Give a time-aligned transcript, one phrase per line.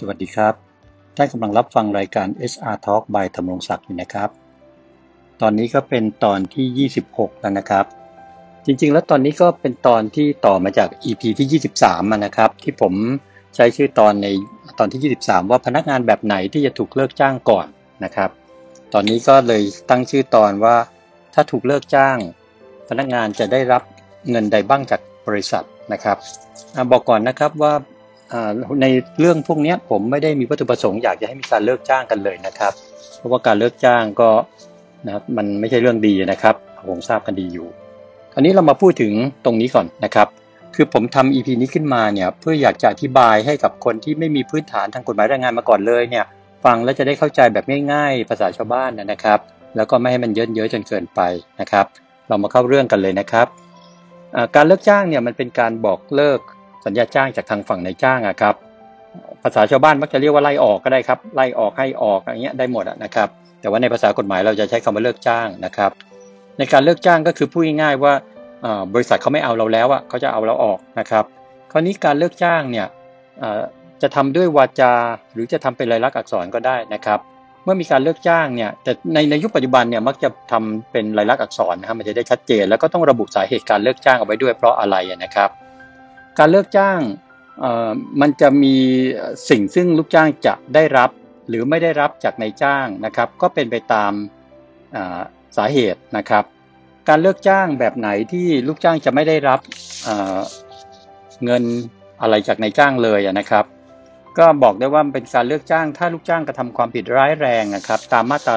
[0.00, 0.54] สวัสดีครับ
[1.16, 4.28] ท่านกำลังรับฟังรายการ SR Talk by ธรรมรงศักดิ์อยู่นะครับ
[5.40, 7.84] ตอนนี้ก็เป็นตอนที่ 26 แล้วนะครับ
[8.66, 12.94] จริงๆ แล้วตอนนี้ก็เป็นตอนที่ต่อมาจาก EP ที่ 23นะครับ ที่ผม
[13.56, 14.28] ใช้ชื่อตอนใน
[14.78, 17.66] ตอนที่ 23 ว่าพนักงานแบบไหนที่จะถูกเลิกจ้างก่อน
[18.04, 18.30] นะครับ
[18.92, 20.76] ตอนนี้ก็เลยตั้งชื่อตอนว่า
[21.34, 22.18] ถ้าถูกเลิกจ้าง
[22.88, 23.82] พนักงานจะได้รับ
[24.30, 26.16] เงินใดบ้างจากบริษัทนะครับ
[26.76, 27.74] อบอกก่อนนะครับว่า
[28.82, 28.86] ใน
[29.20, 32.72] เรื่องพวกนี้ผมไม่ได้มีวัตถุประสงค์อยากจะให้มีการเลิกจ้างกันเลยนะครับ
[33.16, 34.30] เพราะว่าการเลิกจ้างก็
[35.06, 36.54] นะมันไม่ใช่เรื่องดีนะครับ
[36.88, 37.68] ผมทราบกันดีอยู่
[38.32, 39.12] คราวนี้เรามาพูดถึง
[39.44, 40.28] ตรงนี้ก่อนนะครับ
[40.74, 46.24] คือผมทำ EP นี้ขึ้นมาเนี่ยเพื่ออยากจะอธิบายให้กับคนที่ไม่มีพื้นฐานทางกฎหมายแรงงานมาก่อนเลยเนี่ย
[46.64, 49.38] ฟังแล้วจะได้เข้าใจแบบง่ายๆ ภาษาชาวบ้านนะครับ
[49.76, 51.20] แล้วก็ไม่ให้มันเยอะเยอะจนเกินไป
[51.60, 51.86] นะครับ
[52.28, 53.46] เรามาเข้าเรื่องกันเลยนะครับ
[54.54, 56.40] การเลิกจ้างเนี่ยมันเป็นการบอกเลิก
[56.84, 58.54] สัญญาจ้างจากทางฝั่งนายจ้างอะครับ
[59.42, 63.28] ภาษาชาวบ้านมักจะเรียกว่าไล่ออกก็ได้ครับ ไล่ออกให้ออกอย่างเงี้ยได้หมดนะครับ
[63.60, 65.90] แต่ว่าในภาษากฎหมายเราจะใช้คำว่าเลิกจ้างนะครับ
[66.58, 68.12] ในการเลิกจ้างก็คือพูดง่ายๆว่า
[68.94, 71.24] บริษัทเขาไม่เอาเราแล้วอะเขาจะเอาเราออกนะครับ
[71.72, 72.86] คราวนี้การเลิกจ้างเนี่ย
[74.02, 74.92] จะทำด้วยวาจา
[75.32, 77.18] หรือจะทำเป็นลายลักษณ์อักษรก็ได้นะครับ
[77.64, 85.50] เมื่อมีการเลิกจ้างเนี่ยแต่ในในยุคปัจจุบันเนี่ยมักจะทำเป็นลายลักษณ์อักษรนะครับมันจะได้ชัดเจน แล้วก็ต้องระบุสาเหตุการเลิกจ้างเอาไว้ด้วยเพราะอะไรนะครับ
[86.38, 87.00] การเลิกจ้าง
[88.20, 88.76] มันจะมี
[89.50, 91.10] สิ่งซึ่งลูกจ้างจะได้รับ
[91.48, 94.12] หรือไม่ได้รับจากนายจ้างนะครับ ก็เป็นไปตาม
[95.56, 96.44] สาเหตุนะครับ
[97.08, 99.60] การเลิกจ้างแบบไหนที่ลูกจ้างจะไม่ได้รับ
[101.44, 101.62] เงิน
[102.22, 103.64] อะไรจากนายจ้างเลยนะครับ
[104.38, 108.54] ก็บอกได้ว่าเป็นการเลือกจ้าง ถ้าลูกจ้างกระทำความผิดร้ายแรงนะครับ ตามมาตรา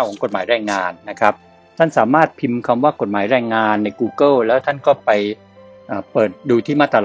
[0.00, 1.34] 119 ของกฎหมายแรงงานนะครับ
[1.78, 5.10] ท่านสามารถพิมพ์คำว่ากฎหมายแรงงานใน Google แล้วท่านก็ไป
[6.12, 7.00] เปิดดูที่มาตรา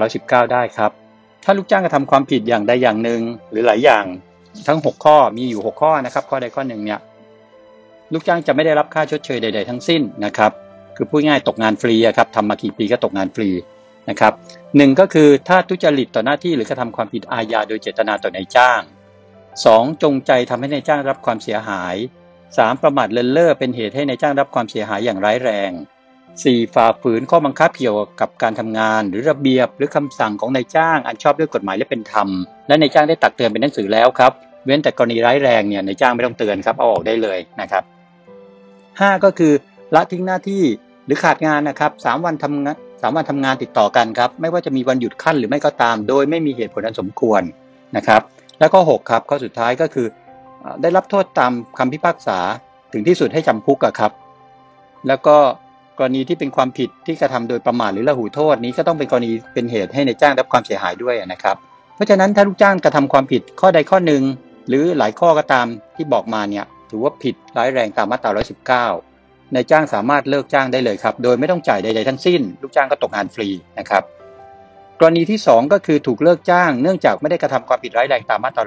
[0.46, 0.90] 119 ได้ครับ
[1.44, 4.04] ถ้าลูกจ้างกระทำความผิดอย่างใดอย่างหนึ่งหรือหลายอย่าง
[4.68, 7.00] ทั้ง 6 ข้อมีอยู่ 6 ข้อนะครับ ข้อใดข้อหนึ่งเนี่ย
[8.12, 10.52] ลูกจ้างจะไม่ได้รับค่าชดเชยใด ๆ ทั้งสิ้นนะครับ
[10.96, 13.48] คือพูดง่ายตกงานฟรีครับทำมากี่ปีก็ตกงานฟรี
[14.10, 14.32] นะครับ
[14.76, 18.80] หนึ่งก็คือถ้าทุจริตต่อหน้าที่หรือกระทำความผิดอาญาโดยเจตนาต่อนายจ้าง
[19.42, 20.02] 2.
[20.02, 21.96] จงใจทำให้นายจ้างรับความเสียหาย
[22.38, 22.82] 3.
[22.82, 25.70] ประมาทเลินเล่อเป็นเหตุให้นายจ้างรับความเสียหายอย่างร้ายแรง
[26.42, 26.74] 4.
[26.74, 32.28] ฝ่าฝืนข้อบังคับเกี่ยวกับการทำงาน หรือระเบียบหรือคำสั่งของนายจ้าง อันชอบด้วยกฎหมายและเป็นธรรม
[32.68, 34.32] และนายจ้างได้ตักเตือนเป็นหนังสือแล้วครับ
[34.64, 37.82] เว้นแต่กรณีร้ายแรงเนี่ยนายจ้างไม่ต้องเตือนครับเอาออกได้เลยนะครับ
[38.60, 39.24] 5.
[39.24, 39.52] ก็คือ
[39.94, 40.62] ละทิ้งหน้าที่
[41.06, 47.42] หรือขาดงานนะครับสวันทำงานสามวันทำงานติดต่อกันครับ ไม่ว่าจะมีวันหยุดขั้นหรือไม่ก็ตาม โดยไม่มีเหตุผลอันสมควร
[47.96, 48.22] นะครับ
[48.60, 50.06] แล้วก็ 6 ครับข้อสุดท้ายก็คือ
[50.82, 52.38] ได้รับโทษตามคำพิพากษา
[52.92, 54.12] ถึงที่สุดให้จำคุกครับ
[55.08, 55.36] แล้วก็
[55.98, 61.56] กรณีที่เป็นความผิดที่กระทำโดยประมาทหรือละหูโทษนี้ก็ต้องเป็นกรณีเป็นเหตุให้ในจ้างรับความเสียหายด้วยนะครับ
[61.94, 64.22] เพราะฉะนั้นถ้าลูกจ้างกระทำความผิดข้อใดข้อหนึ่ง
[64.68, 74.02] หรือหลายข้อก็ตามที่บอกมาเนี่ยถือว่าผิดร้ายแรงตามมาตรา119นายจ้างสามารถเลิกจ้างได้เลยครับ โดยไม่ต้องจ่ายใดๆทั้งสิ้น ลูกจ้างก็ตกงานฟรีนะครับ
[75.00, 78.64] กรณีที่ 2 ก็คือถูกเลิกจ้าง เนื่องจากไม่ได้กระทำความผิดร้ายแรงตามมาตรา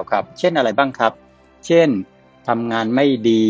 [0.00, 1.12] 119ครับ เช่นอะไรบ้างครับ
[1.66, 1.88] เช่น
[2.48, 3.44] ทำงานไม่ดี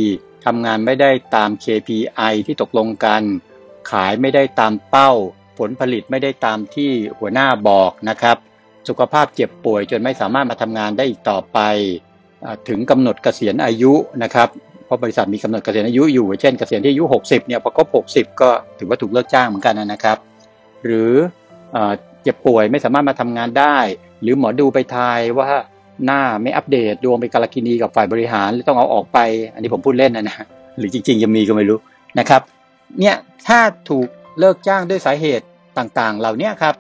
[0.44, 3.22] ทำงานไม่ได้ตาม KPI ที่ตกลงกัน
[3.90, 5.10] ขายไม่ได้ตามเป้า
[5.58, 8.36] ผลผลิตไม่ได้ตามที่หัวหน้าบอกนะครับ
[8.88, 11.58] สุขภาพเจ็บป่วยจนไม่สามารถมาทำงานได้อีกต่อไป
[12.68, 13.92] ถึงกำหนดเกษียณอายุ
[14.22, 14.48] นะครับ
[14.84, 20.18] เพราะบริษัทมีกำหนดเกษียณอายุอยู่ เช่นเกษียณที่อายุ 60เนี่ยพอครบ60 ก็ถือว่าถูกเลิกจ้างเหมือนกันนะครับ
[20.84, 21.12] หรือ
[22.22, 23.76] เจ็บป่วยไม่สามารถมาทำงานได้
[24.22, 25.48] หรือหมอดูไปทายว่า
[26.04, 29.18] หน้าไม่อัปเดตดวงไปกาลกินีกับฝ่ายบริหารต้องเอาออกไป
[29.54, 30.46] อันนี้ผมพูดเล่นนะนะ
[30.78, 31.78] หรือจริงๆยังมีก็ไม่รู้
[32.18, 32.42] นะครับ
[33.00, 33.16] เนี่ย
[33.48, 35.46] ถ้าถูกเลิกจ้างด้วยสาเหตุ
[35.78, 36.74] ต่างๆ เหล่านี้ครับ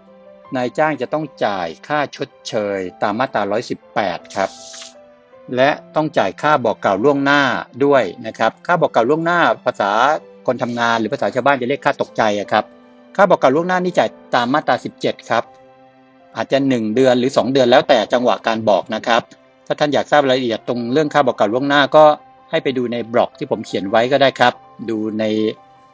[0.56, 3.42] นายจ้างจะต้องจ่ายค่าชดเชยตามมาตรา
[3.88, 4.50] 118 ครับ
[5.56, 7.42] และต้องจ่ายค่าบอกกล่าวล่วงหน้า
[7.84, 9.90] ด้วยนะครับ ค่าบอกกล่าวล่วงหน้าภาษา
[10.46, 12.64] คนทำงานหรือภาษาชาวบ้านจะเรียกค่าตกใจครับ
[13.16, 15.44] ค่าบอกกล่าวล่วงหน้านี่จ่ายตามมาตรา 17 ครับ
[16.36, 19.22] อาจจะ 1 เดือนหรือ 2 เดือนแล้วแต่จังหวะการบอกนะครับ
[19.66, 22.04] ถ้าท่านอยากทราบรายละเอียดตรงเรื่องค่าบอกกล่าวล่วงหน้าก็
[22.50, 24.52] ให้ไปดูในบล็อกที่ผมเขียนไว้ก็ได้ครับ
[24.90, 25.24] ดูใน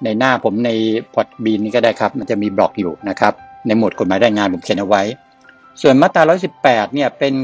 [0.05, 0.71] ในหน้าผมใน
[1.15, 3.33] พอดบีนนี้ก็ได้ครับ มันจะมีบล็อกอยู่นะครับ
[3.67, 5.03] ในหมวดกฎหมายแรงงานผมเขียนเอาไว้
[5.83, 6.23] ส่วนมาตรา
[6.59, 7.35] 118 เนี่ยเป็น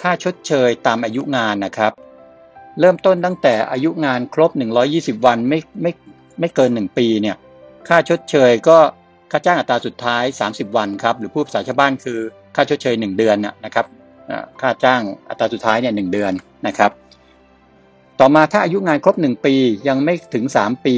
[0.00, 1.92] ค่าชดเชยตามอายุงานนะครับ
[2.80, 4.50] เริ่มต้นตั้งแต่อายุงานครบ
[4.88, 5.92] 120 วันไม่ไม่
[6.40, 7.36] ไม่เกิน 1 ปีเนี่ย
[7.88, 8.78] ค่าชดเชยก็
[9.30, 12.20] ค่าจ้างอัตราสุดท้าย 30 วันครับ หรือผู้ภาษาชาวบ้านคือ
[12.56, 13.86] ค่าชดเชย 1 เดือนนะครับ
[14.60, 16.32] ค่าจ้างอัตราสุดท้ายเนี่ยหเดือน
[16.66, 16.90] นะครับ
[18.20, 19.54] ต่อมาถ้าอายุงานครบ 1 ปี
[19.88, 20.94] ยังไม่ถึง 3 ปี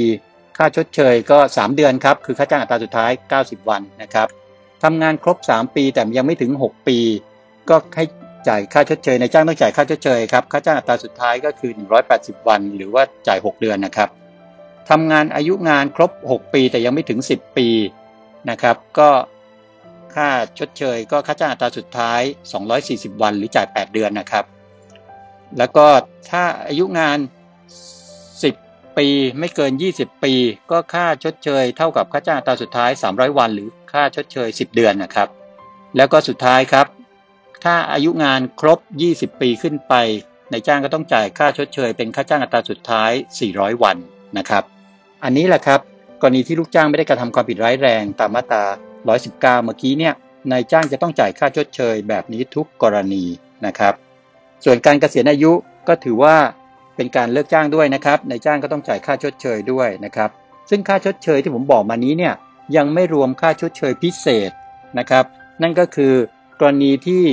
[0.57, 3.11] ค่าชดเชยก็ 3 เดือนครับคือค่าจ้างอัตราสุดท้าย
[3.41, 4.27] 90 วันนะครับ
[4.83, 6.97] ทำงานครบ 3 ปีแต่ยังไม่ถึง 6 ปี
[7.69, 8.05] ก็ให้
[8.47, 11.71] จ่ายค่าชดเชยในจ้างต้องจ่ายค่าชดเชยครับค่าจ้างอัตราสุดท้ายก็คือ
[12.09, 14.09] 180 วัน หรือว่าจ่าย 6 เดือนนะครับ
[14.89, 17.67] ทำงานอายุงานครบ 6 ปีแต่ยังไม่ถึง 10 ปี
[18.49, 19.09] นะครับ ก็
[20.15, 20.29] ค่า
[20.59, 22.21] ชดเชยก็ค่าจ้างอัตราสุดท้าย
[22.71, 24.45] 240 วันหรือจ่าย 8 เดือนนะครับ
[25.57, 25.87] แล้วก็
[26.29, 27.17] ถ้าอายุงาน
[28.11, 29.07] 10 ปี
[29.39, 30.33] ไม่เกิน 20 ปี
[30.71, 35.27] ก็ค่าชดเชยเท่ากับค่าจ้างอัตราสุดท้าย 300 วัน หรือค่าชดเชย 10 เดือนนะครับ
[35.97, 36.87] แล้วก็สุดท้ายครับ
[37.63, 38.79] ถ้าอายุงานครบ
[39.09, 39.93] 20 ปีขึ้นไป
[40.51, 43.11] ในจ้างก็ต้องจ่ายค่าชดเชย เป็นค่าจ้างอัตราสุดท้าย
[43.47, 43.97] 400 วัน
[44.37, 44.63] นะครับ
[45.23, 45.79] อันนี้แหละครับ
[46.21, 48.65] กรณีที่ลูกจ้างไม่ได้กระทำความผิดร้ายแรงตามมาตรา
[49.09, 50.13] 119 เมื่อกี้เนี่ย
[50.51, 53.23] นายจ้างจะต้องจ่ายค่าชดเชยแบบนี้ทุกกรณี
[53.65, 53.93] นะครับ
[54.65, 55.51] ส่วนการเกษียณอายุ
[55.87, 56.35] ก็ถือว่า
[56.95, 60.29] เป็นการเลิกจ้างด้วยนะครับนายจ้างก็ต้องจ่ายค่าชดเชยด้วยนะครับ
[60.69, 62.33] ซึ่งค่าชดเชยที่ผมบอกมานี้เนี่ย
[62.75, 64.51] ยังไม่รวมค่าชดเชยพิเศษ
[64.99, 65.25] นะครับ
[65.61, 66.13] นั่นก็คือ
[66.59, 67.23] กรณีที่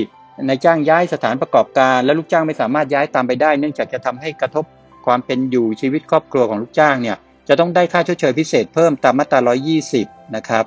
[0.49, 4.65] นายจ้างย้ายสถานประกอบการ และลูกจ้างไม่สามารถย้ายตามไปได้ เนื่องจากจะทำให้กระทบ
[5.07, 7.17] ความเป็นอยู่ชีวิตครอบครัวของลูกจ้างเนี่ย
[7.49, 9.41] จะต้องได้ค่าชดเชยพิเศษเพิ่มตามมาตรา
[9.89, 10.65] 120 นะครับ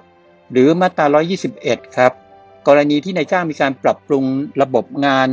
[0.52, 1.06] หรือมาตรา
[1.52, 2.12] 121 ครับ
[2.68, 4.24] กรณีที่นายจ้างมีการปรับปรุง
[4.62, 5.30] ระบบงาน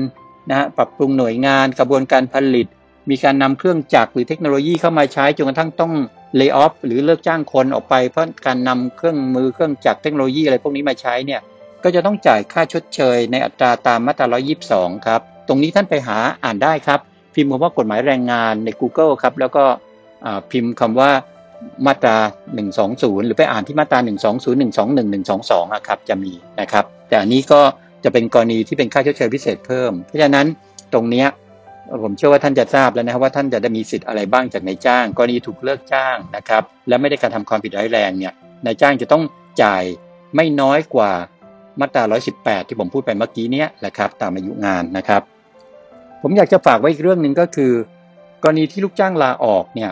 [0.51, 2.67] นะฮะปรับปรุงหน่วยงานกระบวนการผลิต
[3.11, 5.93] มีการนำเครื่องจักรหรือเทคโนโลยีเข้ามาใช้จนกระทั่งต้อง
[6.37, 11.41] เลิกออฟหรือเลิกจ้างคนออกไป เพราะการนำเครื่องมือเครื่องจักรเทคโนโลยีอะไรพวกนี้มาใช้เนี่ย
[11.85, 14.27] ก็จะต้องจ่ายค่าชดเชยในอัตราตามมาตรา
[14.67, 17.01] 122 ครับ ตรงนี้ท่านไปหาอ่านได้ครับ
[17.35, 19.65] พิมพ์คำว่ากฎหมายแรงงานใน Google ครับ แล้วก็
[20.51, 21.11] พิมพ์คำว่า
[21.87, 22.17] มาตรา
[22.73, 24.77] 120 หรือไปอ่านที่มาตรา 120 121
[25.29, 27.61] 122อะครับจะมีนะครับ แต่อันนี้ก็
[28.05, 30.47] จะเป็นกรณีที่เป็นค่าชดเชยพิเศษเพิ่ม เพราะฉะนั้น
[30.93, 31.29] ตรงเนี้ย
[32.05, 38.33] ผมเชื่อว่าท่านจะทราบแล้วนะครับว่าท่านจะได้มีสิทธิ์อะไรบ้างจากนายจ้าง กรณีถูกเลิกจ้างนะครับ และไม่ได้การทำความผิดร้ายแรงเนี่ย
[38.67, 39.23] นายจ้างจะต้อง
[39.63, 39.83] จ่าย
[40.35, 41.13] ไม่น้อยกว่า
[41.81, 42.03] มาตรา
[42.37, 45.23] 118 ที่ผมพูดไปเมื่อกี้เนี้ยแหละครับ ตามอายุงานนะครับ
[46.23, 47.73] ผมอยากจะฝากไว้อีกเรื่องหนึ่งก็คือ
[48.43, 49.91] กรณีที่ลูกจ้างลาออกเนี่ย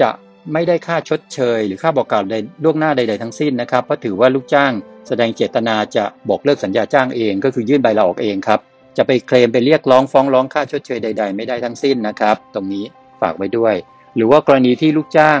[0.00, 0.10] จะ
[0.52, 2.34] ไม่ได้ค่าชดเชย หรือค่าบอกกล่าวใด
[2.64, 4.72] ล่วงหน้าใด ๆ ทั้งสิ้นนะครับเพราะถือว่าลูกจ้าง
[5.08, 8.60] แสดงเจตนาจะบอกเลิกสัญญาจ้างเอง ก็คือยื่นใบลาออกเองครับ
[8.96, 12.84] จะไปเคลมไปเรียกร้องฟ้องร้องค่าชดเชยใด ๆ ไม่ได้ทั้งสิ้นนะครับ ตรงนี้
[13.20, 13.74] ฝากไว้ด้วย
[14.16, 15.40] หรือว่ากรณีที่ลูกจ้าง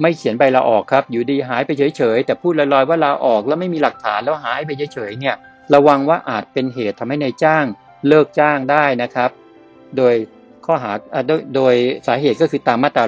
[0.00, 5.36] ไม่เขียนใบลาออกครับ อยู่ดีหายไปเฉยๆแต่พูดลอยๆว่าลาออกแล้วไม่มีหลักฐานแล้วหายไปเฉยๆเนี่ย
[5.74, 7.64] ระวังว่าอาจเป็นเหตุทำให้ในายจ้าง
[8.08, 9.30] เลิกจ้างได้นะครับ
[9.96, 10.14] โดย
[10.66, 10.92] ข้อหา
[11.28, 11.74] โดยโดย
[12.06, 13.04] สาเหตุก็คือตามมาตรา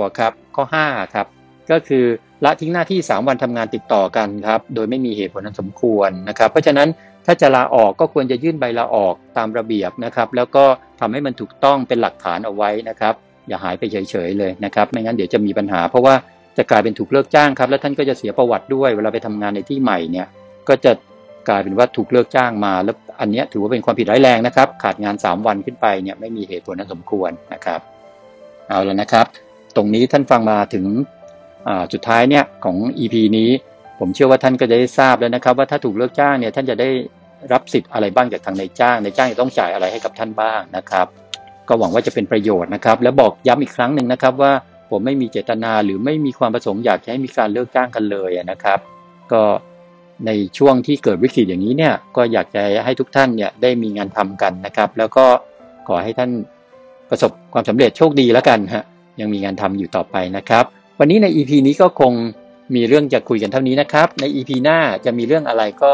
[0.00, 1.26] 119อะครับ ข้อ5ครับ
[1.70, 2.04] ก็คือ
[2.44, 6.88] ละทิ้งหน้าที่ 3 วันทำงานติดต่อกันครับโดยไม่มีเหตุผลอันสมควรนะครับ เพราะฉะนั้น
[7.26, 10.64] ถ้าจะลาออกก็ควรจะยื่นใบลาออกตามระเบียบนะครับ แล้วก็
[11.00, 13.14] ทำให้มันถูกต้องเป็นหลักฐานเอาไว้นะครับ
[13.48, 13.96] อย่าหายไปเฉ
[14.28, 16.14] ยๆเลยนะครับไม่งั้นเดี๋ยวจะมีปัญหา เพราะว่า
[16.56, 20.26] จะกลายเป็นถูกเลิกจ้างครับ แล้วท่านก็จะเสียประวัติด้วย เวลาไปทำงานในที่ใหม่เนี่ย
[20.68, 20.92] ก็จะ
[21.48, 27.80] กลายเป็นว่าถูกเลิกจ้างมา แล้วอันนี้ถือว่าเป็นความผิดร้ายแรงนะครับ ขาดงาน 3 วันขึ้นไปเนี่ยไม่มีเหตุผลอันสมควรนะครับ
[28.68, 29.26] เอาแล้วนะครับ
[29.76, 30.84] ตรงนี้ท่านฟังมาถึง
[31.92, 33.50] จุดท้ายเนี่ยของ EP นี้
[33.98, 36.88] ผมเชื่อว่าท่านก็จะได้ทราบแล้วนะครับ ว่าถ้าถูกเลิกจ้างเนี่ยท่านจะได้
[37.52, 41.06] รับสิทธิ์อะไรบ้างจากทางนายจ้างนายจ้างจะต้องจ่ายอะไรให้กับท่านบ้างนะครับ
[41.68, 44.52] ก็หวังว่าจะเป็นประโยชน์นะครับ และบอกย้ำอีกครั้งหนึ่งนะครับว่า
[44.90, 48.78] ผมไม่มีเจตนาหรือไม่มีความประสงค์อยากให้มีการเลิกจ้างกันเลยนะครับ
[49.32, 49.42] ก็
[50.26, 55.24] ในช่วงที่เกิดวิกฤตอย่างนี้เนี่ยก็อยากจะให้ทุกท่านเนี่ยได้มีงานทำกันนะครับ แล้วก็
[55.88, 56.30] ขอให้ท่าน
[57.10, 58.84] ประสบความสำเร็จโชคดีแล้วกันฮะ
[59.20, 60.64] ยังมีงานทำอยู่ต่อไปนะครับ
[60.98, 62.12] วันนี้ใน EP นี้ก็คง
[62.74, 65.92] มีเรื่องจะคุยกันเท่านี้นะครับ ใน EP หน้าจะมีเรื่องอะไรก็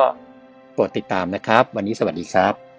[0.72, 2.69] โปรดติดตามนะครับ วันนี้สวัสดีครับ